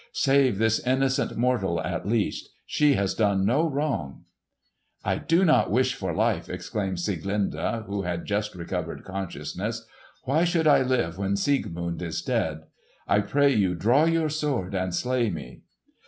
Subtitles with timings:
[0.13, 2.49] Save this innocent mortal, at least!
[2.65, 4.23] She has done no wrong."
[5.05, 9.85] "I do not wish for life!" exclaimed Sieglinde, who had just recovered consciousness.
[10.23, 12.61] "Why should I live when Siegmund is dead?
[13.07, 15.61] I pray you draw your sword and slay me!"